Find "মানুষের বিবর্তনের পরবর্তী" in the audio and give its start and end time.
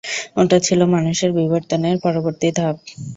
0.95-2.47